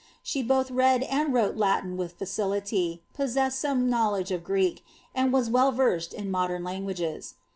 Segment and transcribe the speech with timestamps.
[0.23, 5.47] She both read and wrote Latin with facility, possessed some knowledge of Greek, and was
[5.47, 7.35] well versed in modern languages.